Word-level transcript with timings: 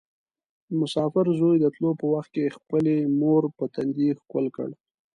مسافر 0.79 1.25
زوی 1.39 1.55
د 1.59 1.65
تلو 1.75 1.91
په 1.99 2.05
وخت 2.13 2.29
کې 2.35 2.55
خپلې 2.57 2.95
مور 3.19 3.43
په 3.57 3.63
تندي 3.75 4.09
ښکل 4.19 4.45
کړ. 4.55 4.69